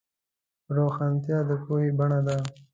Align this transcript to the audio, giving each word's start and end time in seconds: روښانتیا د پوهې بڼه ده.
روښانتیا 0.77 1.37
د 1.47 1.51
پوهې 1.63 1.89
بڼه 1.97 2.19
ده. 2.27 2.37